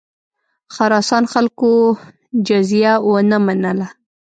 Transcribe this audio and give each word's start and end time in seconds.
خراسان 0.73 1.23
خلکو 1.33 1.71
جزیه 2.47 2.93
ونه 3.09 3.37
منله. 3.45 3.87